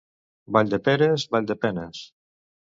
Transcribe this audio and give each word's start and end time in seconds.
Valldeperes, 0.55 1.27
vall 1.35 1.51
de 1.53 1.57
penes. 1.67 2.01